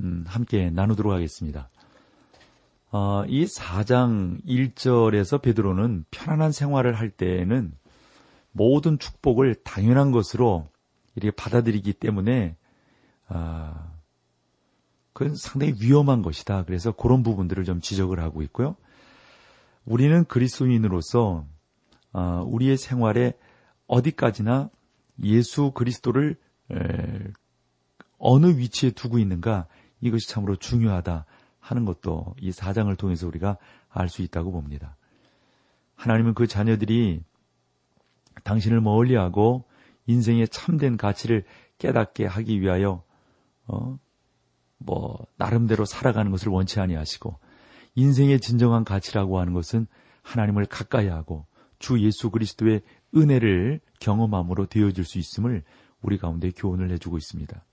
음, 0.00 0.24
함께 0.26 0.70
나누도록 0.70 1.12
하겠습니다. 1.12 1.68
어, 2.90 3.24
이 3.26 3.44
4장 3.44 4.44
1절에서 4.44 5.42
베드로는 5.42 6.04
편안한 6.10 6.52
생활을 6.52 6.94
할 6.94 7.10
때에는 7.10 7.72
모든 8.52 8.98
축복을 8.98 9.56
당연한 9.64 10.12
것으로 10.12 10.68
이렇게 11.16 11.34
받아들이기 11.34 11.92
때문에 11.94 12.56
아, 13.28 13.92
그건 15.12 15.34
상당히 15.36 15.74
위험한 15.80 16.22
것이다. 16.22 16.64
그래서 16.64 16.92
그런 16.92 17.22
부분들을 17.22 17.64
좀 17.64 17.80
지적을 17.80 18.20
하고 18.20 18.42
있고요. 18.42 18.76
우리는 19.84 20.24
그리스도인으로서 20.24 21.46
어, 22.12 22.44
우리의 22.46 22.76
생활에 22.76 23.32
어디까지나 23.86 24.70
예수 25.24 25.72
그리스도를 25.72 26.36
어느 28.18 28.46
위치에 28.46 28.90
두고 28.90 29.18
있는가 29.18 29.66
이것이 30.04 30.28
참으로 30.28 30.54
중요하다 30.56 31.24
하는 31.58 31.84
것도 31.86 32.34
이 32.38 32.52
사장을 32.52 32.94
통해서 32.96 33.26
우리가 33.26 33.56
알 33.88 34.08
수 34.08 34.20
있다고 34.20 34.52
봅니다. 34.52 34.96
하나님은 35.94 36.34
그 36.34 36.46
자녀들이 36.46 37.22
당신을 38.42 38.82
멀리하고 38.82 39.64
인생의 40.06 40.48
참된 40.48 40.98
가치를 40.98 41.44
깨닫게 41.78 42.26
하기 42.26 42.60
위하여 42.60 43.02
어, 43.66 43.98
뭐 44.76 45.26
나름대로 45.36 45.86
살아가는 45.86 46.30
것을 46.30 46.48
원치 46.48 46.80
아니하시고 46.80 47.38
인생의 47.94 48.40
진정한 48.40 48.84
가치라고 48.84 49.40
하는 49.40 49.54
것은 49.54 49.86
하나님을 50.22 50.66
가까이 50.66 51.08
하고 51.08 51.46
주 51.78 51.98
예수 52.00 52.30
그리스도의 52.30 52.82
은혜를 53.16 53.80
경험함으로 54.00 54.66
되어질 54.66 55.04
수 55.04 55.18
있음을 55.18 55.62
우리 56.02 56.18
가운데 56.18 56.50
교훈을 56.50 56.90
해주고 56.90 57.16
있습니다. 57.16 57.64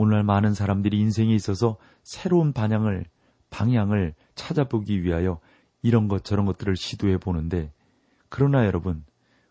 오늘날 0.00 0.22
많은 0.22 0.54
사람들이 0.54 0.96
인생에 1.00 1.34
있어서 1.34 1.76
새로운 2.04 2.52
방향을 2.52 3.04
방향을 3.50 4.14
찾아보기 4.36 5.02
위하여 5.02 5.40
이런 5.82 6.06
것 6.06 6.22
저런 6.22 6.46
것들을 6.46 6.76
시도해 6.76 7.18
보는데 7.18 7.72
그러나 8.28 8.64
여러분 8.64 9.04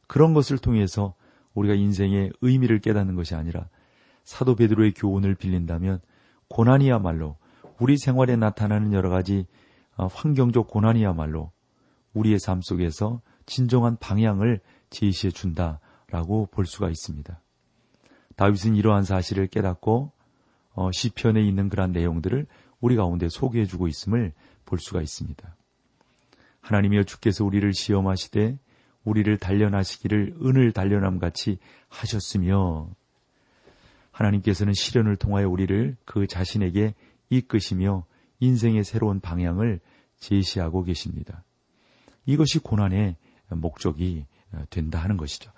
그런 0.08 0.34
것을 0.34 0.58
통해서 0.58 1.16
우리가 1.54 1.74
인생의 1.74 2.32
의미를 2.40 2.80
깨닫는 2.80 3.16
것이 3.16 3.36
아니라 3.36 3.68
사도 4.24 4.56
베드로의 4.56 4.94
교훈을 4.94 5.36
빌린다면 5.36 6.00
고난이야말로 6.48 7.36
우리 7.78 7.98
생활에 7.98 8.38
나타나는 8.38 8.94
여러 8.94 9.10
가지 9.10 9.48
어, 9.98 10.08
환경적 10.08 10.68
고난이야말로 10.70 11.52
우리의 12.14 12.40
삶 12.40 12.62
속에서 12.62 13.20
진정한 13.46 13.98
방향을 13.98 14.62
제시해 14.92 15.32
준다라고 15.32 16.46
볼 16.52 16.66
수가 16.66 16.88
있습니다. 16.88 17.42
다윗은 18.38 18.78
이러한 18.78 19.04
사실을 19.04 19.48
깨닫고 19.48 20.14
어, 20.78 20.92
시편에 20.92 21.42
있는 21.42 21.70
그러한 21.70 21.92
내용들을 21.92 22.46
우리 22.80 22.96
가운데 22.96 23.28
소개해 23.30 23.66
주고 23.66 23.88
있음을 23.88 24.32
볼 24.64 24.78
수가 24.78 25.02
있습니다. 25.02 25.56
하나님이여 26.62 27.04
주께서 27.04 27.44
우리를 27.44 27.74
시험하시되 27.74 28.60
우리를 29.04 29.38
단련하시기를 29.38 30.36
은을 30.40 30.74
단련함 30.74 31.18
같이 31.18 31.58
하셨으며 31.90 32.90
하나님께서는 34.12 34.74
시련을 34.74 35.16
통하여 35.16 35.50
우리를 35.50 35.98
그 36.06 36.28
자신에게 36.28 36.94
이끄시며 37.32 38.06
인생의 38.40 38.84
새로운 38.84 39.20
방향을 39.20 39.80
제시하고 40.20 40.84
계십니다. 40.84 41.44
이것이 42.28 42.60
고난의 42.60 43.16
목적이 43.50 44.28
된다 44.70 45.00
하는 45.00 45.18
것이죠. 45.18 45.52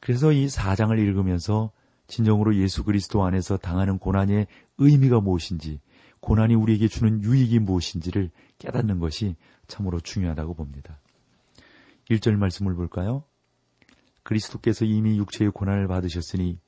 그래서 0.00 0.32
이 0.32 0.48
사장을 0.48 0.98
읽으면서 0.98 1.70
진정으로 2.10 2.56
예수 2.56 2.84
그리스도 2.84 3.24
안에서 3.24 3.56
당하는 3.56 3.98
고난의 3.98 4.48
의미가 4.78 5.20
무엇인지, 5.20 5.80
고난이 6.20 6.54
우리에게 6.54 6.88
주는 6.88 7.22
유익이 7.22 7.60
무엇인지를 7.60 8.30
깨닫는 8.58 8.98
것이 8.98 9.36
참으로 9.68 10.00
중요하다고 10.00 10.54
봅니다. 10.54 10.98
1절 12.10 12.36
말씀을 12.36 12.74
볼까요? 12.74 13.22
그리스도께서 14.24 14.84
이미 14.84 15.16
육체의 15.18 15.52
고난을 15.52 15.86
받으셨으니 15.86 16.58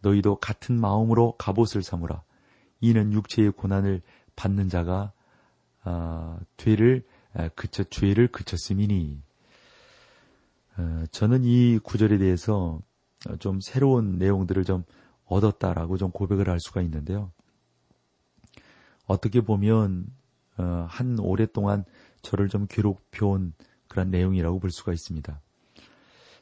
너희도 0.00 0.36
같은 0.36 0.80
마음으로 0.80 1.36
갑옷을 1.36 1.82
삼으라. 1.82 2.22
이는 2.80 3.12
육체의 3.12 3.52
고난을 3.52 4.02
받는 4.36 4.68
자가 4.68 5.12
아, 5.82 6.38
죄를 6.56 7.04
그쳐 7.56 7.82
죄를 7.84 8.28
그쳤음이니. 8.28 9.20
어, 10.78 11.04
저는 11.10 11.44
이 11.44 11.78
구절에 11.82 12.18
대해서 12.18 12.80
좀 13.38 13.60
새로운 13.60 14.18
내용들을 14.18 14.64
좀 14.64 14.84
얻었다라고 15.26 15.96
좀 15.96 16.10
고백을 16.10 16.48
할 16.48 16.60
수가 16.60 16.82
있는데요. 16.82 17.32
어떻게 19.06 19.40
보면 19.40 20.06
어, 20.58 20.86
한 20.88 21.18
오랫동안 21.18 21.84
저를 22.22 22.48
좀 22.48 22.66
괴롭혀온 22.68 23.54
그런 23.88 24.10
내용이라고 24.10 24.58
볼 24.58 24.70
수가 24.70 24.92
있습니다. 24.92 25.40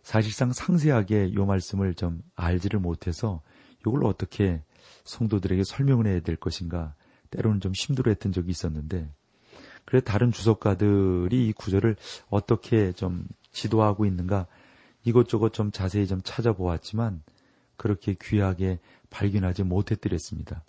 사실상 0.03 0.53
상세하게 0.53 1.27
이 1.27 1.37
말씀을 1.37 1.95
좀 1.95 2.23
알지를 2.35 2.81
못해서 2.81 3.43
이걸 3.81 4.05
어떻게 4.05 4.63
성도들에게 5.05 5.65
설명을 5.65 6.07
해야 6.07 6.21
될 6.21 6.37
것인가 6.37 6.95
때로는 7.31 7.61
좀 7.61 7.73
힘들어했던 7.75 8.33
적이 8.33 8.51
있었는데 8.51 9.13
그래 9.85 10.01
다른 10.01 10.33
주석가들이 10.33 11.49
이 11.49 11.53
구절을 11.53 11.97
어떻게 12.29 12.93
좀 12.93 13.27
지도하고 13.53 14.05
있는가 14.07 14.47
이것저것 15.05 15.53
좀 15.53 15.71
자세히 15.71 16.07
좀 16.07 16.21
찾아보았지만 16.23 17.23
그렇게 17.77 18.15
귀하게 18.21 18.79
발견하지 19.09 19.65
못했더랬습니다. 19.65 20.65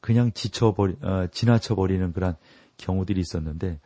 그냥 0.00 0.32
지쳐버리, 0.32 0.96
어, 1.02 1.26
지나쳐버리는 1.32 2.12
그런 2.12 2.36
경우들이 2.76 3.20
있었는데 3.20 3.80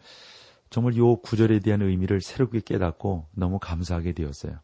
정말 0.71 0.97
요 0.97 1.17
구절에 1.17 1.61
대한 1.61 1.81
의미를 1.83 2.21
새롭게 2.21 2.61
깨닫고 2.61 3.29
너무 3.35 3.59
감사하게 3.59 4.13
되었어요. 4.13 4.59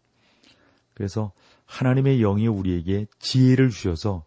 그래서 0.93 1.33
하나님의 1.65 2.19
영이 2.19 2.47
우리에게 2.47 3.07
지혜를 3.19 3.71
주셔서 3.71 4.25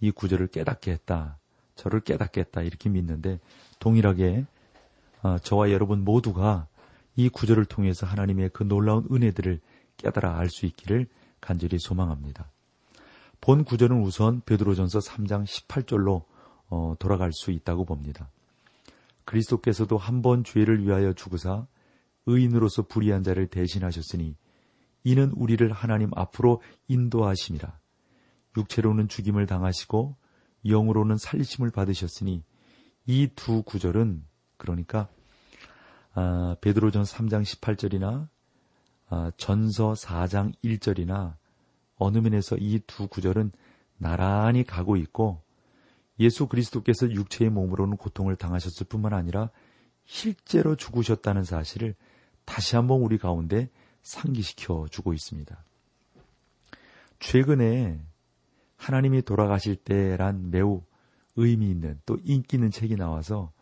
이 0.00 0.10
구절을 0.10 0.48
깨닫게 0.48 0.90
했다. 0.92 1.38
저를 1.76 2.00
깨닫게 2.00 2.40
했다. 2.40 2.62
이렇게 2.62 2.88
믿는데 2.88 3.38
동일하게 3.78 4.46
어, 5.22 5.38
저와 5.38 5.70
여러분 5.70 6.02
모두가 6.04 6.66
이 7.16 7.28
구절을 7.28 7.64
통해서 7.66 8.06
하나님의 8.06 8.50
그 8.52 8.62
놀라운 8.62 9.06
은혜들을 9.10 9.60
깨달아 9.96 10.38
알 10.38 10.48
수 10.48 10.66
있기를 10.66 11.06
간절히 11.40 11.78
소망합니다. 11.78 12.50
본 13.40 13.64
구절은 13.64 14.02
우선 14.02 14.42
베드로전서 14.44 14.98
3장 15.00 15.44
18절로 15.46 16.24
어, 16.68 16.94
돌아갈 16.98 17.32
수 17.32 17.50
있다고 17.50 17.84
봅니다. 17.84 18.30
그리스도께서도 19.24 19.96
한 19.96 20.22
번 20.22 20.44
죄를 20.44 20.84
위하여 20.84 21.12
죽으사 21.12 21.66
의인으로서 22.26 22.82
불의한 22.82 23.22
자를 23.22 23.46
대신하셨으니 23.46 24.36
이는 25.04 25.30
우리를 25.34 25.70
하나님 25.72 26.10
앞으로 26.14 26.62
인도하심이라. 26.88 27.78
육체로는 28.56 29.08
죽임을 29.08 29.46
당하시고 29.46 30.16
영으로는 30.66 31.16
살리심을 31.16 31.70
받으셨으니 31.70 32.44
이 33.06 33.28
두 33.34 33.62
구절은 33.62 34.24
그러니까 34.58 35.08
아, 36.14 36.56
베드로전 36.60 37.04
3장 37.04 37.42
18절이나 37.42 38.28
아, 39.08 39.30
전서 39.36 39.92
4장 39.94 40.52
1절이나 40.64 41.36
어느 41.96 42.18
면에서 42.18 42.56
이 42.56 42.80
두 42.86 43.08
구절은 43.08 43.52
나란히 43.98 44.64
가고 44.64 44.96
있고 44.96 45.42
예수 46.18 46.46
그리스도께서 46.46 47.10
육체의 47.10 47.50
몸으로는 47.50 47.96
고통을 47.96 48.36
당하셨을 48.36 48.86
뿐만 48.86 49.12
아니라 49.12 49.50
실제로 50.06 50.74
죽으셨다는 50.76 51.44
사실을 51.44 51.94
다시 52.44 52.76
한번 52.76 53.00
우리 53.00 53.16
가운데 53.18 53.70
상기시켜 54.02 54.86
주고 54.90 55.12
있습니다. 55.12 55.64
최근에 57.20 58.00
하나님이 58.76 59.22
돌아가실 59.22 59.76
때란 59.76 60.50
매우 60.50 60.82
의미 61.36 61.70
있는 61.70 62.00
또 62.06 62.18
인기 62.24 62.56
있는 62.56 62.70
책이 62.70 62.96
나와서 62.96 63.52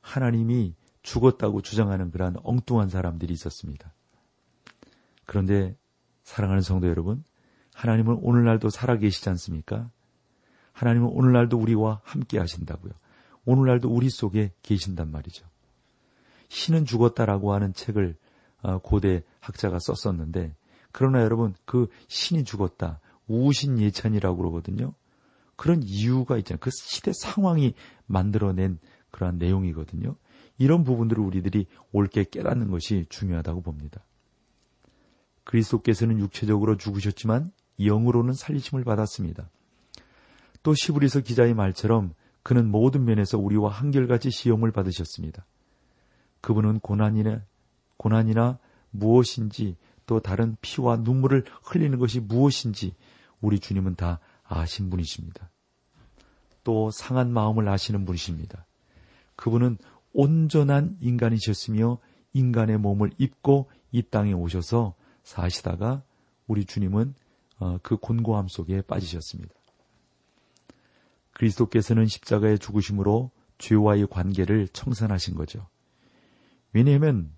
하나님이 0.00 0.74
죽었다고 1.02 1.62
주장하는 1.62 2.10
그러한 2.10 2.36
엉뚱한 2.42 2.88
사람들이 2.88 3.32
있었습니다. 3.32 3.94
그런데 5.26 5.76
사랑하는 6.22 6.62
성도 6.62 6.88
여러분, 6.88 7.24
하나님은 7.74 8.18
오늘날도 8.20 8.70
살아계시지 8.70 9.28
않습니까? 9.30 9.90
하나님은 10.72 11.08
오늘날도 11.08 11.58
우리와 11.58 12.00
함께 12.04 12.38
하신다고요. 12.38 12.92
오늘날도 13.44 13.88
우리 13.90 14.10
속에 14.10 14.52
계신단 14.62 15.10
말이죠. 15.10 15.46
신은 16.48 16.84
죽었다라고 16.84 17.54
하는 17.54 17.72
책을 17.72 18.16
어, 18.62 18.78
고대 18.78 19.22
학자가 19.40 19.78
썼었는데 19.80 20.54
그러나 20.92 21.22
여러분 21.22 21.54
그 21.64 21.88
신이 22.08 22.44
죽었다 22.44 23.00
우신 23.28 23.78
예찬이라고 23.78 24.36
그러거든요. 24.36 24.92
그런 25.56 25.82
이유가 25.82 26.36
있잖아요. 26.38 26.58
그 26.60 26.70
시대 26.72 27.12
상황이 27.12 27.74
만들어낸 28.06 28.78
그러한 29.10 29.38
내용이거든요. 29.38 30.16
이런 30.60 30.84
부분들을 30.84 31.24
우리들이 31.24 31.66
옳게 31.90 32.24
깨닫는 32.24 32.70
것이 32.70 33.06
중요하다고 33.08 33.62
봅니다. 33.62 34.04
그리스도께서는 35.44 36.18
육체적으로 36.18 36.76
죽으셨지만 36.76 37.50
영으로는 37.80 38.34
살리심을 38.34 38.84
받았습니다. 38.84 39.48
또 40.62 40.74
시브리서 40.74 41.20
기자의 41.20 41.54
말처럼 41.54 42.12
그는 42.42 42.70
모든 42.70 43.06
면에서 43.06 43.38
우리와 43.38 43.70
한결같이 43.70 44.30
시험을 44.30 44.70
받으셨습니다. 44.70 45.46
그분은 46.42 46.80
고난이나 46.80 47.40
고난이나 47.96 48.58
무엇인지 48.90 49.78
또 50.04 50.20
다른 50.20 50.58
피와 50.60 50.98
눈물을 50.98 51.42
흘리는 51.62 51.98
것이 51.98 52.20
무엇인지 52.20 52.94
우리 53.40 53.60
주님은 53.60 53.94
다 53.94 54.20
아신 54.44 54.90
분이십니다. 54.90 55.50
또 56.64 56.90
상한 56.90 57.32
마음을 57.32 57.66
아시는 57.66 58.04
분이십니다. 58.04 58.66
그분은 59.36 59.78
온전한 60.12 60.96
인간이셨으며 61.00 61.98
인간의 62.32 62.78
몸을 62.78 63.12
입고 63.18 63.70
이 63.92 64.02
땅에 64.02 64.32
오셔서 64.32 64.94
사시다가 65.22 66.02
우리 66.46 66.64
주님은 66.64 67.14
어, 67.58 67.78
그 67.82 67.96
곤고함 67.96 68.48
속에 68.48 68.82
빠지셨습니다. 68.82 69.54
그리스도께서는 71.32 72.06
십자가의 72.06 72.58
죽으심으로 72.58 73.30
죄와의 73.58 74.06
관계를 74.08 74.68
청산하신 74.68 75.34
거죠. 75.34 75.66
왜냐하면 76.72 77.32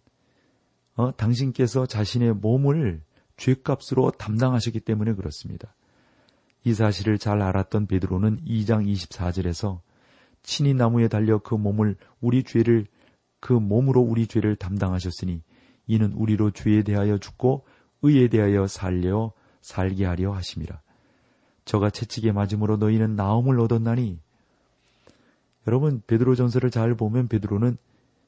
어, 0.94 1.14
당신께서 1.16 1.86
자신의 1.86 2.34
몸을 2.34 3.02
죄값으로 3.36 4.12
담당하셨기 4.12 4.80
때문에 4.80 5.14
그렇습니다. 5.14 5.74
이 6.64 6.74
사실을 6.74 7.18
잘 7.18 7.42
알았던 7.42 7.86
베드로는 7.86 8.44
2장 8.44 8.86
24절에서 8.86 9.80
친히 10.42 10.74
나무에 10.74 11.08
달려 11.08 11.38
그 11.38 11.54
몸을 11.54 11.96
우리 12.20 12.42
죄를 12.42 12.86
그 13.40 13.52
몸으로 13.52 14.00
우리 14.00 14.26
죄를 14.26 14.56
담당하셨으니 14.56 15.42
이는 15.86 16.12
우리로 16.12 16.52
죄에 16.52 16.82
대하여 16.82 17.18
죽고 17.18 17.64
의에 18.02 18.28
대하여 18.28 18.66
살려 18.66 19.32
살게 19.60 20.04
하려 20.04 20.32
하심이라. 20.32 20.80
저가 21.64 21.90
채찍에 21.90 22.32
맞음으로 22.32 22.76
너희는 22.76 23.14
나음을 23.14 23.60
얻었나니 23.60 24.20
여러분 25.66 26.02
베드로 26.06 26.34
전서를 26.34 26.70
잘 26.70 26.94
보면 26.94 27.28
베드로는 27.28 27.76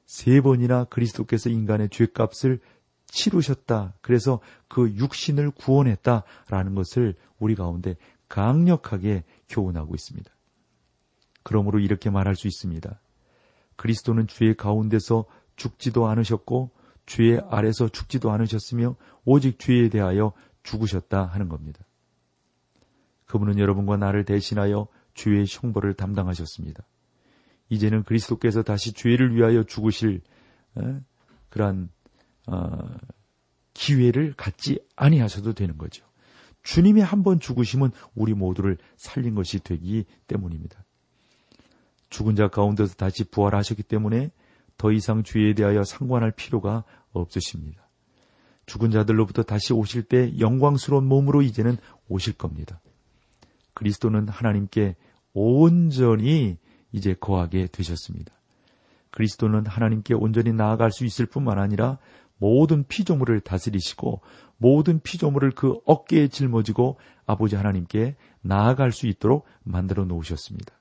세 0.07 0.41
번이나 0.41 0.85
그리스도께서 0.85 1.51
인간의 1.51 1.89
죄값을 1.91 2.61
치르셨다. 3.07 3.95
그래서 4.01 4.41
그 4.69 4.93
육신을 4.95 5.51
구원했다라는 5.53 6.75
것을 6.75 7.15
우리 7.39 7.55
가운데 7.55 7.97
강력하게 8.29 9.25
교훈하고 9.49 9.95
있습니다. 9.95 10.34
그러므로 11.44 11.79
이렇게 11.79 12.11
말할 12.11 12.35
수 12.35 12.49
있습니다. 12.49 13.00
그리스도는 13.76 14.26
죄의 14.26 14.56
가운데서 14.56 15.26
죽지도 15.56 16.08
않으셨고 16.08 16.70
죄의 17.06 17.43
아래서 17.50 17.88
죽지도 17.88 18.32
않으셨으며 18.32 18.96
오직 19.25 19.58
죄에 19.61 19.88
대하여 19.91 20.32
죽으셨다 20.64 21.26
하는 21.26 21.49
겁니다. 21.49 21.85
그분은 23.26 23.58
여러분과 23.58 23.96
나를 23.96 24.25
대신하여 24.25 24.88
죄의 25.14 25.46
형벌을 25.49 25.94
담당하셨습니다. 25.94 26.85
이제는 27.69 28.05
그리스도께서 28.05 28.62
다시 28.62 28.93
죄를 28.93 29.35
위하여 29.35 29.62
죽으실 29.64 30.23
어, 30.76 31.00
그러한 31.50 31.88
어, 32.46 32.96
기회를 33.75 34.35
갖지 34.35 34.81
아니하셔도 34.96 35.52
되는 35.52 35.76
거죠. 35.79 36.05
주님이 36.62 37.02
한 37.02 37.23
번 37.23 37.41
죽으시면 37.41 37.93
우리 38.14 38.32
모두를 38.35 38.79
살린 38.96 39.35
것이 39.35 39.61
되기 39.61 40.06
때문입니다. 40.26 40.84
죽은 42.15 42.37
자 42.37 42.47
가운데서 42.47 42.95
다시 42.95 43.25
부활하셨기 43.25 43.83
때문에 43.83 44.31
더 44.79 44.93
이상 44.93 45.25
죄에 45.25 45.55
대하여 45.55 45.83
상관할 45.83 46.31
필요가 46.31 46.85
없으십니다. 47.11 47.89
죽은 48.67 48.93
자들로부터 48.93 49.43
다시 49.43 49.73
오실 49.73 50.05
때 50.05 50.33
영광스러운 50.39 51.07
몸으로 51.07 51.43
이제는 51.43 51.77
오실 52.09 52.35
겁니다. 52.35 52.81
그리스도는 53.75 54.29
하나님께 54.29 54.95
온전히 55.33 56.57
이제 56.93 57.17
거하게 57.19 57.67
되셨습니다. 57.67 58.33
그리스도는 59.11 59.67
하나님께 59.67 60.15
온전히 60.15 60.53
나아갈 60.53 60.93
수 60.93 61.05
있을 61.05 61.27
뿐만 61.27 61.59
아니라 61.59 61.99
모든 62.37 62.85
피조물을 62.87 63.41
다스리시고 63.41 64.21
모든 64.57 65.01
피조물을 65.01 65.51
그 65.57 65.81
어깨에 65.85 66.29
짊어지고 66.29 66.97
아버지 67.27 67.57
하나님께 67.57 68.15
나아갈 68.41 68.93
수 68.93 69.09
있도록 69.09 69.47
만들어 69.65 70.05
놓으셨습니다. 70.05 70.79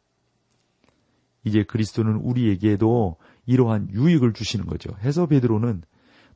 이제 1.44 1.64
그리스도는 1.64 2.16
우리에게도 2.16 3.18
이러한 3.46 3.90
유익을 3.92 4.34
주시는 4.34 4.66
거죠. 4.66 4.90
해서 5.02 5.26
베드로는 5.26 5.84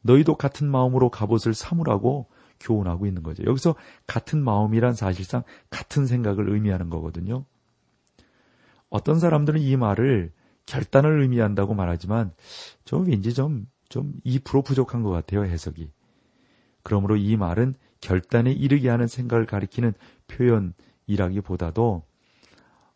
너희도 0.01 0.35
같은 0.35 0.69
마음으로 0.69 1.09
갑옷을 1.09 1.53
사물하고 1.53 2.27
교훈하고 2.59 3.05
있는 3.05 3.23
거죠. 3.23 3.43
여기서 3.45 3.75
같은 4.05 4.43
마음이란 4.43 4.93
사실상 4.93 5.43
같은 5.69 6.05
생각을 6.05 6.49
의미하는 6.49 6.89
거거든요. 6.89 7.45
어떤 8.89 9.19
사람들은 9.19 9.61
이 9.61 9.75
말을 9.75 10.31
결단을 10.65 11.21
의미한다고 11.21 11.73
말하지만 11.73 12.33
좀 12.85 13.07
왠지 13.07 13.33
좀, 13.33 13.67
좀 13.89 14.13
2% 14.25 14.65
부족한 14.65 15.03
것 15.03 15.09
같아요, 15.09 15.43
해석이. 15.43 15.91
그러므로 16.83 17.15
이 17.15 17.35
말은 17.35 17.75
결단에 18.01 18.51
이르게 18.51 18.89
하는 18.89 19.07
생각을 19.07 19.45
가리키는 19.45 19.93
표현이라기보다도, 20.27 22.03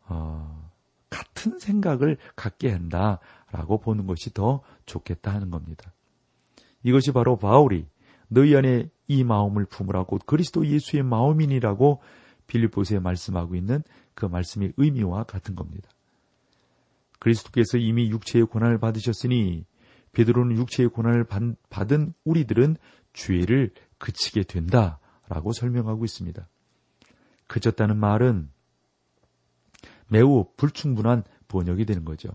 어, 0.08 0.61
같은 1.12 1.60
생각을 1.60 2.18
갖게 2.36 2.72
한다라고 2.72 3.80
보는 3.80 4.08
것이 4.08 4.34
더 4.34 4.64
좋겠다 4.88 5.32
하는 5.32 5.52
겁니다. 5.52 5.94
이것이 6.82 7.12
바로 7.12 7.38
바울이 7.38 7.86
너희 8.28 8.56
안에 8.56 8.90
이 9.08 9.24
마음을 9.24 9.66
품으라고 9.66 10.18
그리스도 10.26 10.66
예수의 10.66 11.04
마음이니라고 11.04 12.02
빌립보서에 12.48 13.00
말씀하고 13.00 13.56
있는 13.56 13.84
그 14.16 14.26
말씀의 14.26 14.74
의미와 14.78 15.26
같은 15.26 15.56
겁니다. 15.56 15.90
그리스도께서 17.20 17.78
이미 17.78 18.10
육체의 18.10 18.46
고난을 18.46 18.80
받으셨으니 18.80 19.66
베드로는 20.14 20.58
육체의 20.58 20.90
고난을 20.90 21.26
받은 21.70 22.14
우리들은 22.24 22.78
죄를 23.14 23.72
그치게 23.98 24.44
된다라고 24.44 25.52
설명하고 25.54 26.04
있습니다. 26.06 26.48
그쳤다는 27.48 27.98
말은 27.98 28.50
매우 30.12 30.46
불충분한 30.58 31.24
번역이 31.48 31.86
되는 31.86 32.04
거죠. 32.04 32.30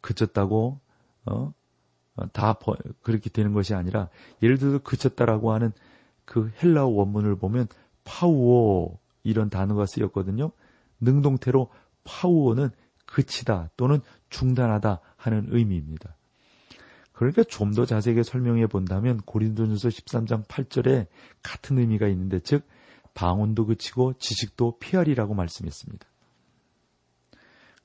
그쳤다고 0.00 0.80
어? 1.26 1.52
다 2.32 2.58
그렇게 3.02 3.28
되는 3.28 3.52
것이 3.52 3.74
아니라 3.74 4.08
예를 4.42 4.56
들어서 4.56 4.78
그쳤다라고 4.78 5.52
하는 5.52 5.72
그 6.24 6.50
헬라어 6.62 6.86
원문을 6.86 7.36
보면 7.36 7.68
파우오 8.04 8.98
이런 9.24 9.50
단어가 9.50 9.84
쓰였거든요. 9.84 10.52
능동태로 11.00 11.68
파우오는 12.04 12.70
그치다 13.04 13.70
또는 13.76 14.00
중단하다 14.30 15.00
하는 15.16 15.46
의미입니다. 15.50 16.16
그러니까 17.12 17.44
좀 17.44 17.72
더 17.74 17.84
자세하게 17.84 18.22
설명해 18.22 18.68
본다면 18.68 19.18
고린도전서 19.18 19.90
13장 19.90 20.46
8절에 20.46 21.08
같은 21.42 21.78
의미가 21.78 22.08
있는데 22.08 22.40
즉 22.40 22.66
방언도 23.12 23.66
그치고 23.66 24.14
지식도 24.14 24.78
피하리라고 24.78 25.34
말씀했습니다. 25.34 26.11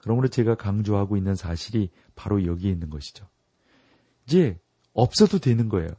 그러므로 0.08 0.30
제가 0.30 0.56
강조하고 0.56 1.18
있는 1.18 1.36
사실이 1.36 1.90
바로 2.16 2.46
여기에 2.46 2.72
있는 2.72 2.90
것이죠. 2.90 3.28
이제 4.26 4.58
없어도 4.94 5.38
되는 5.40 5.68
거예요. 5.68 5.90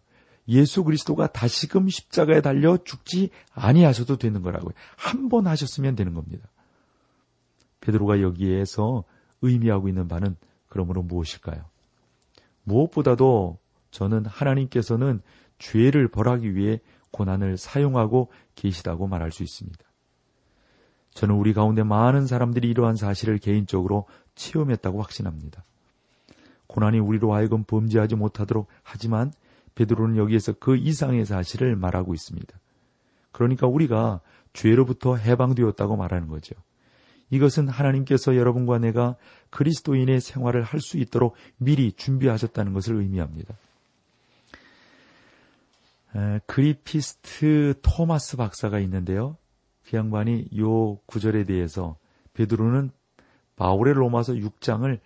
예수 0.49 0.83
그리스도가 0.83 1.27
다시금 1.27 1.91
십자가에 1.91 2.41
달려 2.41 2.79
죽지 2.83 3.29
아니하셔도 3.53 4.17
되는 4.17 4.41
거라고요. 4.41 4.73
한 4.97 5.29
번 5.29 5.47
하셨으면 5.47 5.95
되는 5.95 6.15
겁니다. 6.15 6.49
베드로가 7.83 8.23
여기에서 8.23 9.05
의미하고 9.43 9.89
있는 9.91 10.09
바는 10.09 10.37
그러므로 10.69 11.03
무엇일까요? 11.03 11.67
무엇보다도 12.65 13.59
저는 13.91 14.25
하나님께서는 14.25 15.21
죄를 15.59 16.09
벌하기 16.09 16.55
위해 16.55 16.81
고난을 17.11 17.59
사용하고 17.59 18.33
계시다고 18.55 19.07
말할 19.07 19.33
수 19.33 19.43
있습니다. 19.43 19.85
저는 21.19 21.35
우리 21.35 21.53
가운데 21.53 21.83
많은 21.83 22.29
사람들이 22.29 22.71
이러한 22.71 22.95
사실을 22.95 23.39
개인적으로 23.39 24.07
체험했다고 24.37 25.03
확신합니다. 25.03 25.65
고난이 26.69 27.01
우리로 27.01 27.35
하여금 27.35 27.65
범죄하지 27.65 28.15
못하도록 28.15 28.69
하지만 28.85 29.33
베드로는 29.75 30.17
여기에서 30.17 30.53
그 30.53 30.77
이상의 30.77 31.27
사실을 31.27 31.75
말하고 31.75 32.15
있습니다. 32.15 32.57
그러니까 33.33 33.67
우리가 33.67 34.21
죄로부터 34.53 35.17
해방되었다고 35.17 35.97
말하는 35.97 36.29
거죠. 36.29 36.55
이것은 37.31 37.67
하나님께서 37.67 38.37
여러분과 38.37 38.79
내가 38.79 39.17
그리스도인의 39.51 40.21
생활을 40.21 40.63
할 40.63 40.81
수 40.81 40.99
있도록 40.99 41.35
미리 41.57 41.91
준비하셨다는 41.91 42.73
것을 42.75 42.95
의미합니다. 42.95 43.57
그리피스트 46.47 47.75
토마스 47.83 48.37
박사가 48.37 48.79
있는데요. 48.79 49.37
그 49.89 49.97
양반이 49.97 50.49
요 50.59 50.97
구절에 51.07 51.45
대해서 51.45 51.97
베드로는 52.35 52.91
바울의 53.57 53.95
로마서 53.95 54.35
6장을 54.35 55.01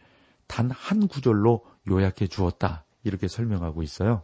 단 0.49 0.71
한 0.71 1.07
구절로 1.09 1.65
요약해 1.89 2.27
주었다. 2.27 2.85
이렇게 3.05 3.29
설명하고 3.29 3.83
있어요. 3.83 4.23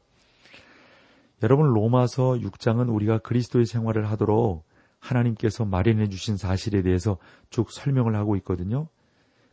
여러분 1.42 1.72
로마서 1.72 2.34
6장은 2.34 2.92
우리가 2.92 3.18
그리스도의 3.18 3.66
생활을 3.66 4.10
하도록 4.10 4.66
하나님께서 4.98 5.64
마련해 5.64 6.08
주신 6.08 6.36
사실에 6.36 6.82
대해서 6.82 7.18
쭉 7.50 7.70
설명을 7.70 8.16
하고 8.16 8.34
있거든요. 8.36 8.88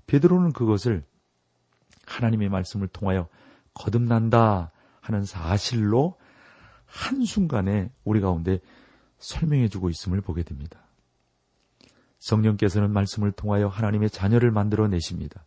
베드로는 0.08 0.54
그것을 0.54 1.06
하나님의 2.08 2.50
말씀을 2.50 2.88
통하여 2.88 3.28
거듭난다 3.76 4.72
하는 5.02 5.24
사실로 5.24 6.18
한순간에 6.86 7.92
우리 8.04 8.22
가운데 8.22 8.60
설명해 9.20 9.70
주고 9.70 9.90
있음을 9.90 10.22
보게 10.22 10.42
됩니다. 10.44 10.86
성령께서는 12.26 12.92
말씀을 12.92 13.32
통하여 13.32 13.68
하나님의 13.68 14.10
자녀를 14.10 14.50
만들어 14.50 14.88
내십니다. 14.88 15.44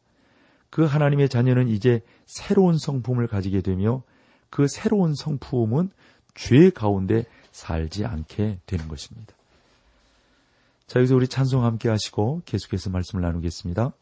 그 0.70 0.84
하나님의 0.84 1.28
자녀는 1.28 1.68
이제 1.68 2.02
새로운 2.26 2.78
성품을 2.78 3.26
가지게 3.26 3.62
되며 3.62 4.02
그 4.48 4.68
새로운 4.68 5.14
성품은 5.14 5.90
죄 6.34 6.70
가운데 6.70 7.24
살지 7.50 8.04
않게 8.04 8.60
되는 8.64 8.88
것입니다. 8.88 9.34
자, 10.86 11.00
여기서 11.00 11.16
우리 11.16 11.26
찬송 11.26 11.64
함께 11.64 11.88
하시고 11.88 12.42
계속해서 12.44 12.90
말씀을 12.90 13.22
나누겠습니다. 13.22 13.92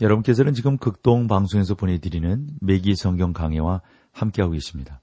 여러분께서는 0.00 0.54
지금 0.54 0.78
극동 0.78 1.26
방송에서 1.26 1.74
보내드리는 1.74 2.48
매기 2.60 2.96
성경 2.96 3.32
강해와 3.32 3.82
함께하고 4.12 4.52
계십니다. 4.52 5.00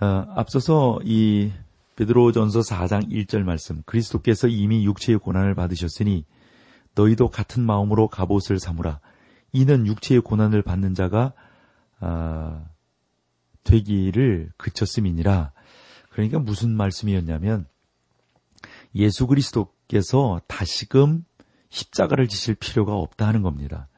어, 0.00 0.26
앞서서 0.36 1.00
이 1.04 1.50
베드로전서 1.96 2.60
4장 2.60 3.10
1절 3.10 3.42
말씀 3.42 3.82
그리스도께서 3.84 4.48
이미 4.48 4.84
육체의 4.84 5.18
고난을 5.18 5.54
받으셨으니 5.54 6.24
너희도 6.94 7.28
같은 7.28 7.64
마음으로 7.64 8.08
갑옷을 8.08 8.58
삼으라. 8.58 9.00
이는 9.52 9.86
육체의 9.86 10.20
고난을 10.20 10.62
받는 10.62 10.94
자가 10.94 11.32
아, 12.00 12.64
되기를 13.64 14.52
그쳤음이니라. 14.56 15.52
그러니까 16.10 16.38
무슨 16.38 16.70
말씀이었냐면 16.70 17.66
예수 18.94 19.26
그리스도께서 19.26 20.40
다시금 20.46 21.24
십자가를 21.70 22.28
지실 22.28 22.54
필요가 22.54 22.94
없다는 22.94 23.42
겁니다. 23.42 23.88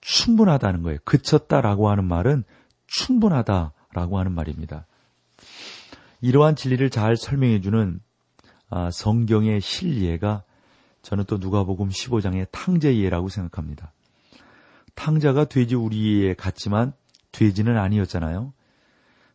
충분하다는 0.00 0.82
거예요. 0.82 0.98
그쳤다라고 1.04 1.90
하는 1.90 2.04
말은 2.04 2.44
충분하다라고 2.86 4.18
하는 4.18 4.32
말입니다. 4.32 4.86
이러한 6.20 6.56
진리를 6.56 6.88
잘 6.90 7.16
설명해주는 7.16 8.00
아, 8.70 8.90
성경의 8.90 9.60
실리에가 9.60 10.44
저는 11.02 11.24
또 11.24 11.38
누가복음 11.38 11.88
15장의 11.88 12.46
탕제예라고 12.52 13.28
생각합니다. 13.28 13.92
탕자가 14.94 15.46
돼지 15.46 15.74
우리에 15.74 16.34
같지만 16.34 16.92
돼지는 17.32 17.76
아니었잖아요. 17.78 18.52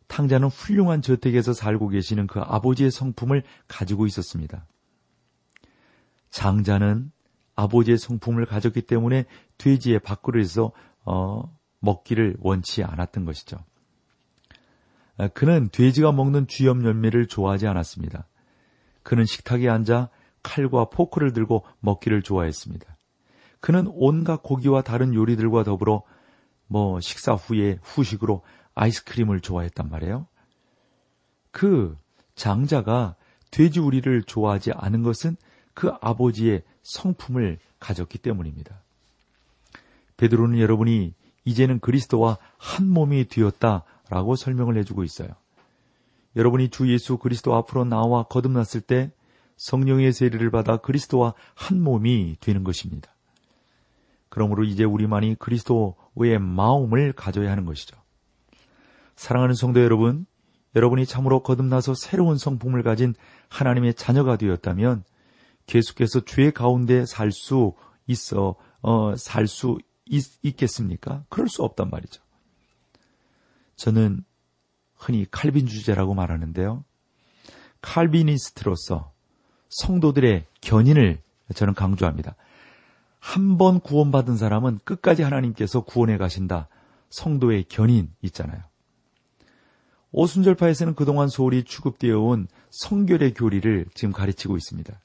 탕자는 0.06 0.48
훌륭한 0.48 1.02
저택에서 1.02 1.52
살고 1.52 1.88
계시는 1.88 2.28
그 2.28 2.40
아버지의 2.40 2.90
성품을 2.90 3.42
가지고 3.66 4.06
있었습니다. 4.06 4.66
장자는 6.30 7.10
아버지의 7.56 7.98
성품을 7.98 8.46
가졌기 8.46 8.82
때문에 8.82 9.24
돼지의 9.58 10.00
밥그릇에서 10.00 10.72
어, 11.04 11.56
먹기를 11.80 12.36
원치 12.40 12.84
않았던 12.84 13.24
것이죠. 13.24 13.56
아, 15.18 15.28
그는 15.28 15.68
돼지가 15.72 16.12
먹는 16.12 16.46
쥐염 16.46 16.84
열매를 16.84 17.26
좋아하지 17.26 17.66
않았습니다. 17.66 18.28
그는 19.02 19.24
식탁에 19.24 19.68
앉아 19.68 20.10
칼과 20.42 20.90
포크를 20.90 21.32
들고 21.32 21.64
먹기를 21.80 22.22
좋아했습니다. 22.22 22.96
그는 23.60 23.86
온갖 23.88 24.42
고기와 24.42 24.82
다른 24.82 25.14
요리들과 25.14 25.64
더불어 25.64 26.02
뭐 26.66 27.00
식사 27.00 27.32
후에 27.32 27.78
후식으로 27.82 28.42
아이스크림을 28.74 29.40
좋아했단 29.40 29.88
말이에요. 29.88 30.26
그 31.50 31.96
장자가 32.34 33.16
돼지우리를 33.50 34.22
좋아하지 34.24 34.72
않은 34.72 35.02
것은 35.02 35.36
그 35.72 35.90
아버지의 36.00 36.62
성품을 36.86 37.58
가졌기 37.80 38.18
때문입니다. 38.18 38.80
베드로는 40.16 40.60
여러분이 40.60 41.14
이제는 41.44 41.80
그리스도와 41.80 42.38
한 42.56 42.88
몸이 42.88 43.28
되었다라고 43.28 44.36
설명을 44.36 44.78
해주고 44.78 45.04
있어요. 45.04 45.28
여러분이 46.36 46.70
주 46.70 46.90
예수 46.92 47.18
그리스도 47.18 47.54
앞으로 47.54 47.84
나와 47.84 48.24
거듭났을 48.24 48.80
때 48.82 49.10
성령의 49.56 50.12
세례를 50.12 50.50
받아 50.50 50.76
그리스도와 50.76 51.34
한 51.54 51.82
몸이 51.82 52.36
되는 52.40 52.62
것입니다. 52.62 53.10
그러므로 54.28 54.64
이제 54.64 54.84
우리만이 54.84 55.36
그리스도의 55.36 56.38
마음을 56.38 57.12
가져야 57.12 57.50
하는 57.50 57.64
것이죠. 57.64 57.96
사랑하는 59.16 59.54
성도 59.54 59.82
여러분, 59.82 60.26
여러분이 60.74 61.06
참으로 61.06 61.40
거듭나서 61.42 61.94
새로운 61.94 62.36
성품을 62.36 62.82
가진 62.82 63.14
하나님의 63.48 63.94
자녀가 63.94 64.36
되었다면 64.36 65.04
계속해서 65.66 66.20
죄 66.24 66.50
가운데 66.50 67.04
살 67.06 67.32
수 67.32 67.74
있어 68.06 68.54
어, 68.82 69.16
살 69.16 69.46
수 69.46 69.78
있겠습니까? 70.42 71.24
그럴 71.28 71.48
수 71.48 71.62
없단 71.64 71.90
말이죠. 71.90 72.22
저는 73.74 74.24
흔히 74.94 75.26
칼빈 75.30 75.66
주제라고 75.66 76.14
말하는데요. 76.14 76.84
칼비니스트로서 77.82 79.12
성도들의 79.68 80.46
견인을 80.60 81.20
저는 81.54 81.74
강조합니다. 81.74 82.36
한 83.18 83.58
번 83.58 83.80
구원받은 83.80 84.36
사람은 84.36 84.78
끝까지 84.84 85.22
하나님께서 85.22 85.80
구원해 85.80 86.16
가신다. 86.16 86.68
성도의 87.10 87.64
견인 87.68 88.12
있잖아요. 88.22 88.62
오순절파에서는 90.12 90.94
그동안 90.94 91.28
소홀히 91.28 91.64
취급되어 91.64 92.18
온 92.20 92.46
성결의 92.70 93.34
교리를 93.34 93.86
지금 93.94 94.12
가르치고 94.12 94.56
있습니다. 94.56 95.00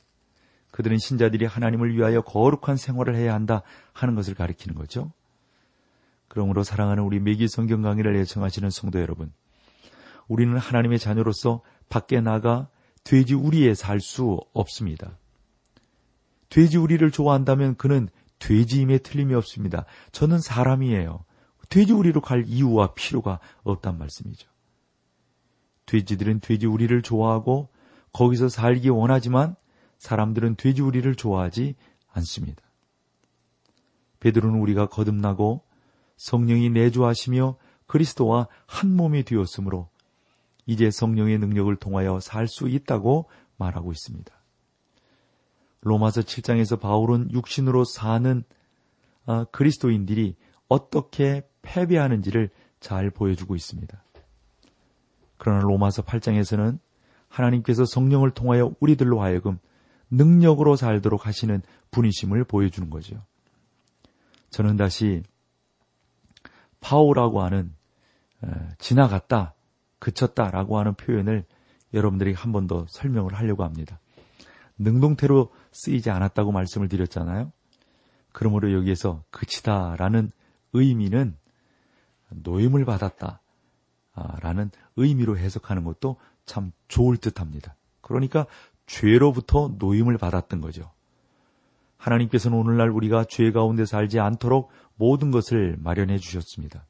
그들은 0.82 0.98
신자들이 0.98 1.46
하나님을 1.46 1.96
위하여 1.96 2.22
거룩한 2.22 2.76
생활을 2.76 3.16
해야 3.16 3.36
한다 3.36 3.62
하는 3.94 4.16
것을 4.16 4.34
가리키는 4.34 4.76
거죠. 4.76 5.12
그러므로 6.28 6.64
사랑하는 6.64 7.04
우리 7.04 7.20
매기 7.20 7.48
성경 7.48 7.84
강의를 7.84 8.18
예청하시는 8.18 8.72
성도 8.72 9.00
여러분, 9.00 9.32
우리는 10.28 10.58
하나님의 10.58 10.98
자녀로서 10.98 11.62
밖에 11.90 12.20
나가 12.20 12.68
돼지 13.04 13.36
우리에 13.36 13.76
살 13.76 14.00
수 14.00 14.40
없습니다. 14.54 15.20
돼지 16.50 16.78
우리를 16.80 17.12
좋아한다면 17.12 17.76
그는 17.76 18.10
돼지임에 18.40 18.98
틀림이 19.00 19.36
없습니다. 19.36 19.86
저는 20.12 20.40
사람이에요. 20.40 21.26
돼지 21.70 21.94
우리로 21.94 22.22
갈 22.22 22.46
이유와 22.48 22.96
필요가 22.96 23.40
없단 23.64 24.00
말씀이죠. 24.00 24.50
돼지들은 25.86 26.40
돼지 26.40 26.66
우리를 26.66 27.00
좋아하고 27.04 27.70
거기서 28.14 28.50
살기 28.50 28.90
원하지만 28.90 29.56
사람들은 30.02 30.56
돼지 30.56 30.82
우리를 30.82 31.14
좋아하지 31.14 31.76
않습니다. 32.08 32.64
베드로는 34.20 34.60
우리가 34.60 34.88
거듭나고 34.88 35.62
성령이 36.18 36.72
내주하시며 36.72 37.56
그리스도와 37.86 38.48
한 38.66 38.96
몸이 38.96 39.24
되었으므로 39.24 39.90
이제 40.66 40.90
성령의 40.90 41.38
능력을 41.38 41.76
통하여 41.76 42.20
살 42.20 42.48
수 42.48 42.68
있다고 42.68 43.30
말하고 43.58 43.92
있습니다. 43.92 44.34
로마서 45.82 46.22
7장에서 46.22 46.80
바울은 46.80 47.32
육신으로 47.32 47.84
사는 47.84 48.44
아, 49.28 49.46
그리스도인들이 49.52 50.36
어떻게 50.68 51.48
패배하는지를 51.62 52.50
잘 52.80 53.12
보여주고 53.12 53.56
있습니다. 53.56 54.04
그러나 55.38 55.62
로마서 55.62 56.02
8장에서는 56.02 56.80
하나님께서 57.28 57.86
성령을 57.86 58.32
통하여 58.32 58.74
우리들로 58.80 59.22
하여금 59.22 59.60
능력으로 60.12 60.76
살도록 60.76 61.26
하시는 61.26 61.62
분이심을 61.92 62.44
보여주는 62.44 62.90
거죠. 62.90 63.16
저는 64.50 64.78
다시 64.78 65.24
파오라고 66.82 67.42
하는 67.42 67.74
지나갔다, 68.78 69.56
그쳤다라고 70.00 70.78
하는 70.80 70.94
표현을 70.96 71.46
여러분들이 71.94 72.34
한 72.34 72.52
번 72.52 72.68
더 72.68 72.86
설명을 72.90 73.34
하려고 73.34 73.64
합니다. 73.64 74.00
능동태로 74.78 75.52
쓰이지 75.72 76.10
않았다고 76.10 76.52
말씀을 76.52 76.88
드렸잖아요. 76.90 77.52
그러므로 78.32 78.74
여기에서 78.74 79.24
그치다라는 79.30 80.32
의미는 80.74 81.38
노임을 82.30 82.86
받았다. 82.86 83.42
아, 84.14 84.40
라는 84.42 84.72
의미로 84.96 85.38
해석하는 85.38 85.84
것도 85.84 86.18
참 86.46 86.72
좋을 86.88 87.18
듯 87.18 87.40
합니다. 87.40 87.76
그러니까 88.02 88.46
죄로부터 88.92 89.72
노임을 89.78 90.18
받았던 90.18 90.60
거죠. 90.60 90.92
하나님께서는 91.96 92.58
오늘날 92.58 92.90
우리가 92.90 93.24
죄 93.24 93.52
가운데 93.52 93.86
살지 93.86 94.20
않도록 94.20 94.70
모든 94.96 95.32
것을 95.32 95.78
마련해 95.80 96.18
주셨습니다. 96.18 96.86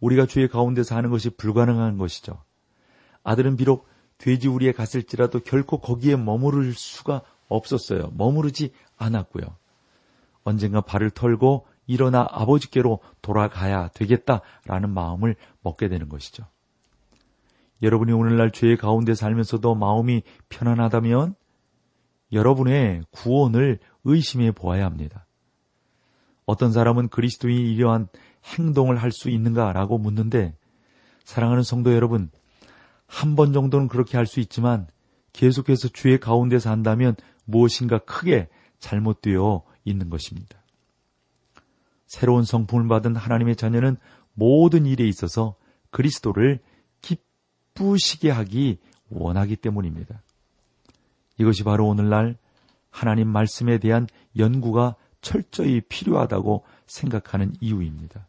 우리가 0.00 0.26
죄 0.26 0.48
가운데 0.48 0.82
사는 0.82 1.08
것이 1.08 1.30
불가능한 1.30 1.96
것이죠. 1.96 2.42
아들은 3.24 3.56
비록 3.56 3.88
돼지우리에 4.18 4.72
갔을지라도 4.72 5.40
결코 5.40 5.78
거기에 5.78 6.16
머무를 6.16 6.74
수가 6.74 7.22
없었어요. 7.48 8.12
머무르지 8.14 8.72
않았고요. 8.98 9.44
언젠가 10.44 10.82
발을 10.82 11.10
털고 11.10 11.66
일어나 11.86 12.26
아버지께로 12.30 12.98
돌아가야 13.22 13.88
되겠다라는 13.88 14.90
마음을 14.90 15.36
먹게 15.62 15.88
되는 15.88 16.10
것이죠. 16.10 16.44
여러분이 17.82 18.12
오늘날 18.12 18.50
죄의 18.50 18.76
가운데 18.76 19.14
살면서도 19.14 19.74
마음이 19.74 20.22
편안하다면 20.48 21.34
여러분의 22.32 23.02
구원을 23.10 23.78
의심해 24.04 24.52
보아야 24.52 24.84
합니다. 24.86 25.26
어떤 26.46 26.72
사람은 26.72 27.08
그리스도인이 27.08 27.72
이러한 27.74 28.08
행동을 28.56 28.96
할 28.96 29.10
수 29.12 29.30
있는가라고 29.30 29.98
묻는데 29.98 30.54
사랑하는 31.24 31.62
성도 31.62 31.92
여러분, 31.94 32.30
한 33.06 33.36
번 33.36 33.52
정도는 33.52 33.88
그렇게 33.88 34.16
할 34.16 34.26
수 34.26 34.40
있지만 34.40 34.86
계속해서 35.32 35.88
죄의 35.88 36.18
가운데 36.20 36.58
산다면 36.58 37.16
무엇인가 37.44 37.98
크게 37.98 38.48
잘못되어 38.78 39.62
있는 39.84 40.08
것입니다. 40.10 40.62
새로운 42.06 42.44
성품을 42.44 42.88
받은 42.88 43.16
하나님의 43.16 43.56
자녀는 43.56 43.96
모든 44.34 44.86
일에 44.86 45.06
있어서 45.06 45.56
그리스도를 45.90 46.60
기쁘시게 47.74 48.30
하기 48.30 48.78
원하기 49.10 49.56
때문입니다. 49.56 50.22
이것이 51.38 51.64
바로 51.64 51.88
오늘날 51.88 52.36
하나님 52.90 53.28
말씀에 53.28 53.78
대한 53.78 54.06
연구가 54.36 54.96
철저히 55.20 55.80
필요하다고 55.80 56.64
생각하는 56.86 57.54
이유입니다. 57.60 58.26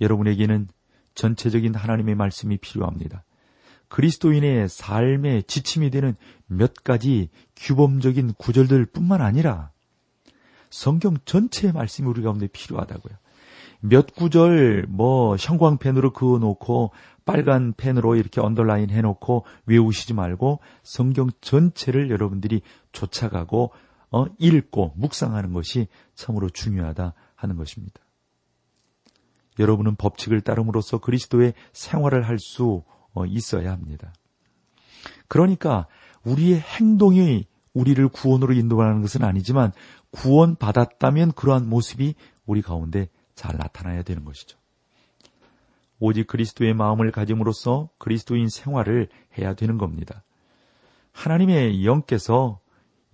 여러분에게는 0.00 0.68
전체적인 1.14 1.74
하나님의 1.74 2.14
말씀이 2.14 2.56
필요합니다. 2.58 3.24
그리스도인의 3.88 4.68
삶의 4.68 5.44
지침이 5.44 5.90
되는 5.90 6.16
몇 6.46 6.74
가지 6.82 7.30
규범적인 7.56 8.34
구절들 8.34 8.86
뿐만 8.86 9.22
아니라 9.22 9.70
성경 10.70 11.16
전체의 11.24 11.72
말씀이 11.72 12.08
우리 12.08 12.22
가운데 12.22 12.48
필요하다고요. 12.48 13.16
몇 13.80 14.14
구절 14.14 14.86
뭐 14.88 15.36
형광펜으로 15.36 16.12
그어 16.12 16.38
놓고 16.38 16.92
빨간 17.24 17.74
펜으로 17.76 18.16
이렇게 18.16 18.40
언더라인 18.40 18.90
해 18.90 19.00
놓고 19.00 19.44
외우시지 19.66 20.14
말고 20.14 20.60
성경 20.82 21.28
전체를 21.40 22.10
여러분들이 22.10 22.62
쫓아가고 22.92 23.72
어, 24.12 24.26
읽고 24.38 24.92
묵상하는 24.96 25.52
것이 25.52 25.88
참으로 26.14 26.48
중요하다 26.48 27.14
하는 27.34 27.56
것입니다. 27.56 28.00
여러분은 29.58 29.96
법칙을 29.96 30.42
따름으로써 30.42 30.98
그리스도의 30.98 31.54
생활을 31.72 32.28
할수 32.28 32.84
어, 33.12 33.26
있어야 33.26 33.72
합니다. 33.72 34.12
그러니까 35.28 35.86
우리의 36.24 36.60
행동이 36.60 37.46
우리를 37.72 38.08
구원으로 38.08 38.54
인도하는 38.54 39.02
것은 39.02 39.24
아니지만 39.24 39.72
구원받았다면 40.10 41.32
그러한 41.32 41.68
모습이 41.68 42.14
우리 42.46 42.62
가운데 42.62 43.08
잘 43.36 43.56
나타나야 43.56 44.02
되는 44.02 44.24
것이죠. 44.24 44.58
오직 45.98 46.26
그리스도의 46.26 46.74
마음을 46.74 47.10
가짐으로써 47.12 47.90
그리스도인 47.98 48.48
생활을 48.48 49.08
해야 49.38 49.54
되는 49.54 49.78
겁니다. 49.78 50.24
하나님의 51.12 51.86
영께서 51.86 52.60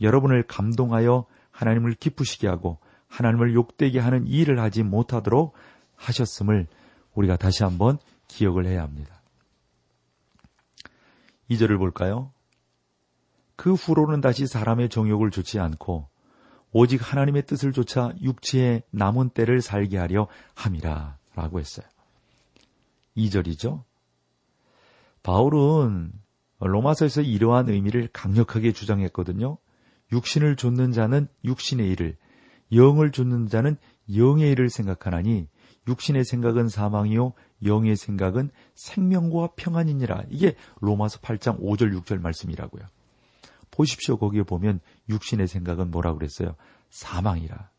여러분을 0.01 0.45
감동하여 0.45 1.27
하나님을 1.51 1.95
기쁘시게 1.95 2.49
하고 2.49 2.79
하나님을 3.07 3.55
욕되게 3.55 3.99
하는 3.99 4.27
일을 4.27 4.59
하지 4.59 4.83
못하도록 4.83 5.53
하셨음을 5.97 6.67
우리가 7.15 7.37
다시 7.37 7.63
한번 7.63 7.99
기억을 8.27 8.67
해야 8.67 8.83
합니다. 8.83 9.23
2절을 11.51 11.79
볼까요? 11.79 12.33
그 13.55 13.75
후로는 13.75 14.21
다시 14.23 14.47
사람의 14.47 14.89
정욕을 14.89 15.31
좋지 15.31 15.61
않고 15.61 16.09
오직 16.73 17.01
하나님의 17.01 17.45
뜻을 17.47 17.73
쫓아 17.73 18.13
육체의 18.21 18.83
남은 18.91 19.31
때를 19.31 19.61
살게 19.61 19.99
하려 19.99 20.29
함이라 20.55 21.19
라고 21.35 21.61
했어요. 21.61 21.87
2절이죠. 23.17 23.85
바울은 25.23 26.13
로마서에서 26.59 27.21
이러한 27.21 27.69
의미를 27.69 28.09
강력하게 28.13 28.73
주장했거든요. 28.73 29.59
육신을 30.13 30.57
좇는 30.57 30.93
자는 30.93 31.29
육신의 31.45 31.89
일을, 31.91 32.17
영을 32.73 33.11
좇는 33.13 33.49
자는 33.49 33.77
영의 34.15 34.51
일을 34.53 34.71
생각하나니 34.71 35.49
육신의 35.89 36.25
생각은 36.25 36.69
사망이요 36.69 37.33
영의 37.65 37.97
생각은 37.97 38.51
생명과 38.75 39.51
평안이니라. 39.57 40.25
이게 40.31 40.55
로마서 40.81 41.19
8장 41.21 41.61
5절 41.61 41.99
6절 42.01 42.21
말씀이라고요. 42.21 42.85
보십시오. 43.73 44.17
거기에 44.17 44.45
보면 44.45 44.79
육신의 45.09 45.49
생각은 45.49 45.91
뭐라고 45.91 46.19
그랬어요? 46.19 46.55
사망이라. 46.91 47.71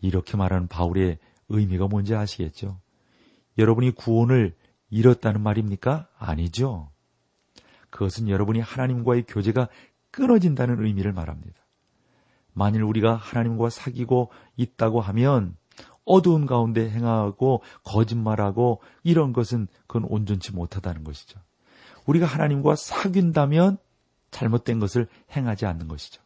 이렇게 0.00 0.36
말하는 0.36 0.66
바울의 0.66 1.18
의미가 1.48 1.86
뭔지 1.86 2.14
아시겠죠? 2.14 2.80
여러분이 3.58 3.92
구원을 3.92 4.56
잃었다는 4.90 5.40
말입니까? 5.40 6.08
아니죠. 6.18 6.90
그것은 7.90 8.28
여러분이 8.28 8.60
하나님과의 8.60 9.24
교제가 9.28 9.68
끊어진다는 10.10 10.84
의미를 10.84 11.12
말합니다. 11.12 11.60
만일 12.52 12.82
우리가 12.82 13.14
하나님과 13.14 13.70
사귀고 13.70 14.30
있다고 14.56 15.00
하면 15.00 15.56
어두운 16.04 16.46
가운데 16.46 16.88
행하고 16.88 17.62
거짓말하고 17.84 18.80
이런 19.02 19.32
것은 19.32 19.68
그건 19.86 20.04
온전치 20.04 20.52
못하다는 20.52 21.04
것이죠. 21.04 21.38
우리가 22.06 22.24
하나님과 22.26 22.76
사귄다면 22.76 23.78
잘못된 24.30 24.78
것을 24.78 25.08
행하지 25.34 25.66
않는 25.66 25.88
것이죠. 25.88 26.22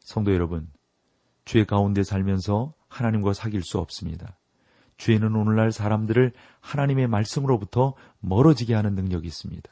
성도 0.00 0.32
여러분, 0.32 0.70
죄 1.44 1.64
가운데 1.64 2.02
살면서 2.02 2.74
하나님과 2.88 3.32
사귈 3.32 3.62
수 3.62 3.78
없습니다. 3.78 4.38
죄는 4.98 5.34
오늘날 5.34 5.70
사람들을 5.70 6.32
하나님의 6.60 7.06
말씀으로부터 7.06 7.94
멀어지게 8.20 8.74
하는 8.74 8.94
능력이 8.94 9.26
있습니다. 9.26 9.70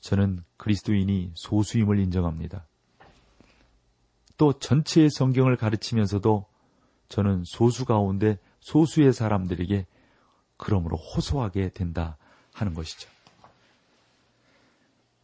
저는 0.00 0.42
그리스도인이 0.56 1.32
소수임을 1.34 2.00
인정합니다. 2.00 2.66
또 4.36 4.52
전체의 4.52 5.10
성경을 5.10 5.56
가르치면서도 5.56 6.46
저는 7.08 7.44
소수 7.46 7.84
가운데 7.84 8.38
소수의 8.60 9.12
사람들에게 9.12 9.86
그러므로 10.56 10.96
호소하게 10.96 11.70
된다 11.70 12.16
하는 12.52 12.74
것이죠. 12.74 13.11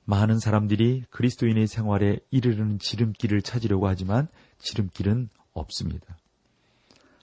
많은 0.09 0.39
사람들이 0.39 1.05
그리스도인의 1.11 1.67
생활에 1.67 2.19
이르르는 2.31 2.79
지름길을 2.79 3.43
찾으려고 3.43 3.89
하지만 3.89 4.27
지름길은 4.57 5.29
없습니다. 5.53 6.17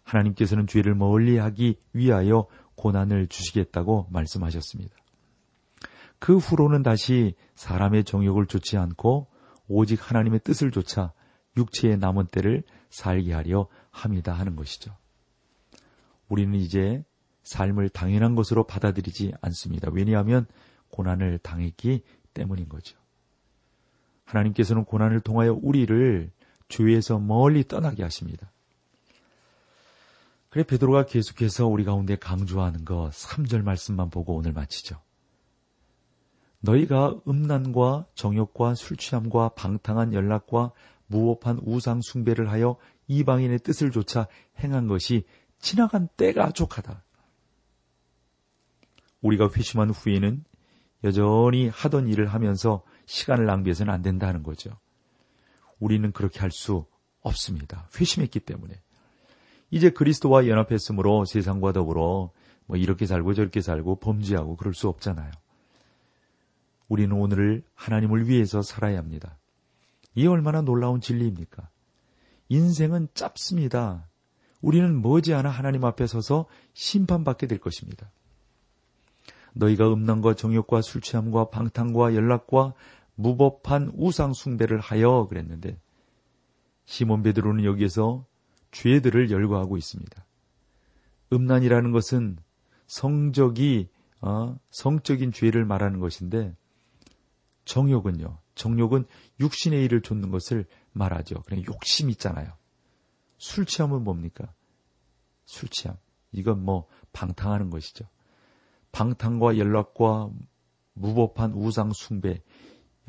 하나님께서는 0.03 0.67
죄를 0.67 0.93
멀리 0.93 1.39
하기 1.39 1.79
위하여 1.93 2.45
고난을 2.75 3.25
주시겠다고 3.25 4.05
말씀하셨습니다. 4.11 4.95
그 6.19 6.37
후로는 6.37 6.83
다시 6.83 7.33
사람의 7.55 8.03
정욕을 8.03 8.45
좇지 8.45 8.77
않고 8.77 9.29
오직 9.67 10.07
하나님의 10.07 10.41
뜻을 10.43 10.69
좇아 10.69 11.11
육체의 11.57 11.97
남은 11.97 12.27
때를 12.27 12.61
살게 12.91 13.33
하려 13.33 13.67
합니다 13.89 14.31
하는 14.31 14.55
것이죠. 14.55 14.95
우리는 16.29 16.53
이제 16.59 17.03
삶을 17.45 17.89
당연한 17.89 18.35
것으로 18.35 18.67
받아들이지 18.67 19.33
않습니다. 19.41 19.89
왜냐하면 19.91 20.45
고난을 20.91 21.39
당했기 21.39 22.03
때문인 22.35 22.69
거죠. 22.69 22.95
하나님께서는 24.25 24.85
고난을 24.85 25.21
통하여 25.21 25.57
우리를 25.59 26.29
주위에서 26.67 27.17
멀리 27.17 27.67
떠나게 27.67 28.03
하십니다. 28.03 28.51
그래 30.49 30.63
베드로가 30.63 31.05
계속해서 31.05 31.67
우리 31.67 31.83
가운데 31.83 32.15
강조하는 32.15 32.85
거 32.85 33.09
3절 33.11 33.63
말씀만 33.63 34.09
보고 34.09 34.35
오늘 34.35 34.53
마치죠. 34.53 35.01
너희가 36.59 37.19
음란과 37.27 38.07
정욕과 38.15 38.75
술취함과 38.75 39.49
방탕한 39.49 40.13
연락과 40.13 40.71
무법한 41.07 41.59
우상 41.63 42.01
숭배를 42.01 42.49
하여 42.49 42.77
이방인의 43.07 43.59
뜻을 43.59 43.91
조차 43.91 44.27
행한 44.59 44.87
것이 44.87 45.25
지나간 45.59 46.07
때가 46.17 46.51
족하다. 46.51 47.03
우리가 49.21 49.49
회심한 49.55 49.89
후에는 49.89 50.43
여전히 51.05 51.69
하던 51.69 52.09
일을 52.09 52.27
하면서 52.27 52.83
시간을 53.05 53.45
낭비해서는 53.45 53.93
안 53.93 54.01
된다는 54.01 54.43
거죠. 54.43 54.71
우리는 55.79 56.11
그렇게 56.11 56.39
할 56.39 56.51
수 56.51 56.85
없습니다. 57.21 57.89
회심했기 57.99 58.39
때문에. 58.41 58.81
이제 59.71 59.89
그리스도와 59.89 60.47
연합했으므로 60.47 61.25
세상과 61.25 61.71
더불어 61.73 62.31
뭐 62.67 62.77
이렇게 62.77 63.05
살고 63.05 63.33
저렇게 63.33 63.61
살고 63.61 63.99
범죄하고 63.99 64.55
그럴 64.55 64.73
수 64.73 64.87
없잖아요. 64.87 65.31
우리는 66.87 67.11
오늘을 67.15 67.63
하나님을 67.73 68.27
위해서 68.27 68.61
살아야 68.61 68.97
합니다. 68.99 69.37
이 70.13 70.27
얼마나 70.27 70.61
놀라운 70.61 71.01
진리입니까? 71.01 71.67
인생은 72.49 73.09
짧습니다. 73.15 74.07
우리는 74.61 75.01
머지않아 75.01 75.49
하나님 75.49 75.83
앞에 75.83 76.05
서서 76.07 76.45
심판받게 76.73 77.47
될 77.47 77.59
것입니다. 77.59 78.11
너희가 79.55 79.91
음란과 79.91 80.35
정욕과 80.35 80.81
술 80.81 81.01
취함과 81.01 81.49
방탕과 81.49 82.13
연락과 82.13 82.73
무법한 83.15 83.93
우상 83.95 84.33
숭배를 84.33 84.79
하여 84.79 85.27
그랬는데 85.27 85.79
시몬 86.85 87.23
베드로는 87.23 87.63
여기에서 87.63 88.25
죄들을 88.71 89.31
열거하고 89.31 89.77
있습니다. 89.77 90.25
음란이라는 91.33 91.91
것은 91.91 92.37
성적이 92.87 93.89
어, 94.21 94.57
성적인 94.71 95.31
죄를 95.31 95.65
말하는 95.65 95.99
것인데 95.99 96.55
정욕은요. 97.65 98.39
정욕은 98.55 99.05
육신의 99.39 99.83
일을 99.85 100.01
좇는 100.01 100.31
것을 100.31 100.65
말하죠. 100.91 101.41
그냥 101.43 101.63
욕심 101.65 102.09
있잖아요. 102.11 102.53
술 103.37 103.65
취함은 103.65 104.03
뭡니까? 104.03 104.53
술 105.45 105.69
취함. 105.69 105.97
이건 106.31 106.63
뭐 106.63 106.87
방탕하는 107.11 107.69
것이죠. 107.69 108.05
방탕과 108.95 109.57
연락과 109.57 110.29
무법한 110.93 111.51
우상 111.53 111.91
숭배. 111.93 112.41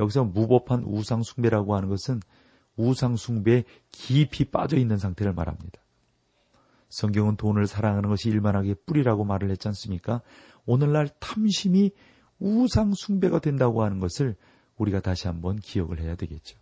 여기서 0.00 0.24
무법한 0.24 0.82
우상 0.84 1.22
숭배라고 1.22 1.76
하는 1.76 1.88
것은 1.88 2.20
우상 2.76 3.14
숭배에 3.14 3.62
깊이 3.92 4.46
빠져 4.46 4.78
있는 4.78 4.98
상태를 4.98 5.32
말합니다. 5.32 5.80
성경은 6.88 7.36
돈을 7.36 7.68
사랑하는 7.68 8.08
것이 8.08 8.28
일만하게 8.28 8.74
뿌리라고 8.84 9.24
말을 9.24 9.48
했지 9.50 9.68
않습니까? 9.68 10.22
오늘날 10.66 11.08
탐심이 11.20 11.92
우상 12.40 12.92
숭배가 12.92 13.38
된다고 13.38 13.84
하는 13.84 14.00
것을 14.00 14.34
우리가 14.76 15.00
다시 15.00 15.28
한번 15.28 15.56
기억을 15.56 16.00
해야 16.00 16.16
되겠죠. 16.16 16.58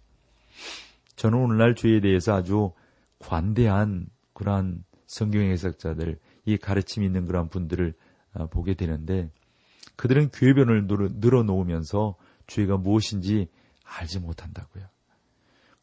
저는 1.16 1.38
오늘날 1.38 1.74
죄에 1.74 2.00
대해서 2.00 2.34
아주 2.34 2.72
관대한 3.18 4.06
그러한 4.34 4.84
성경 5.06 5.42
해석자들, 5.42 6.18
이 6.44 6.58
가르침 6.58 7.02
있는 7.02 7.24
그러한 7.26 7.48
분들을 7.48 7.94
어, 7.94 8.03
보게 8.50 8.74
되는데 8.74 9.30
그들은 9.96 10.30
교회변을 10.30 10.86
늘어놓으면서 10.86 12.16
죄가 12.46 12.76
무엇인지 12.76 13.48
알지 13.84 14.20
못한다고요. 14.20 14.84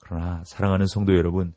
그러나 0.01 0.43
사랑하는 0.45 0.87
성도 0.87 1.15
여러분, 1.15 1.53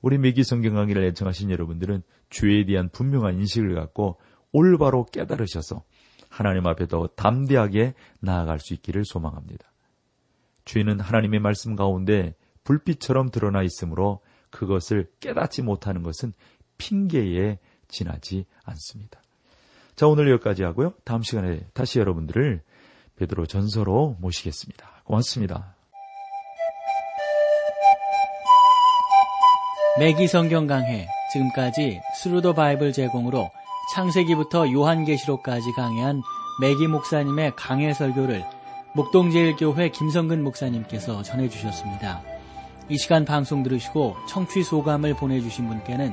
우리 0.00 0.18
매기 0.18 0.44
성경 0.44 0.74
강의를 0.74 1.04
애청하신 1.04 1.50
여러분들은 1.50 2.02
죄에 2.30 2.66
대한 2.66 2.88
분명한 2.90 3.34
인식을 3.36 3.74
갖고 3.74 4.18
올바로 4.52 5.06
깨달으셔서 5.06 5.82
하나님 6.28 6.66
앞에 6.66 6.86
더 6.86 7.06
담대하게 7.06 7.94
나아갈 8.20 8.58
수 8.58 8.74
있기를 8.74 9.04
소망합니다. 9.04 9.72
죄는 10.64 11.00
하나님의 11.00 11.40
말씀 11.40 11.76
가운데 11.76 12.34
불빛처럼 12.64 13.30
드러나 13.30 13.62
있으므로 13.62 14.20
그것을 14.50 15.10
깨닫지 15.20 15.62
못하는 15.62 16.02
것은 16.02 16.32
핑계에 16.78 17.58
지나지 17.88 18.46
않습니다. 18.64 19.23
자, 19.96 20.08
오늘 20.08 20.28
여기까지 20.30 20.64
하고요. 20.64 20.92
다음 21.04 21.22
시간에 21.22 21.60
다시 21.72 22.00
여러분들을 22.00 22.60
베드로 23.16 23.46
전서로 23.46 24.16
모시겠습니다. 24.18 25.02
고맙습니다. 25.04 25.76
매기 30.00 30.26
성경 30.26 30.66
강해 30.66 31.06
지금까지 31.32 32.00
Thru 32.16 32.37
the 32.37 32.52
Bible 32.54 32.92
제공으로 32.92 33.48
창세기부터 33.94 34.72
요한계시록까지 34.72 35.72
강해한 35.76 36.22
매기 36.60 36.88
목사님의 36.88 37.52
강해 37.54 37.94
설교를 37.94 38.44
목동제일교회 38.96 39.90
김성근 39.90 40.42
목사님께서 40.42 41.22
전해주셨습니다. 41.22 42.22
이 42.88 42.98
시간 42.98 43.24
방송 43.24 43.62
들으시고 43.62 44.16
청취 44.28 44.64
소감을 44.64 45.14
보내주신 45.14 45.68
분께는 45.68 46.12